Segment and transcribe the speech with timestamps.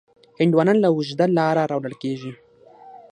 [0.39, 2.31] هندوانه له اوږده لاره راوړل کېږي.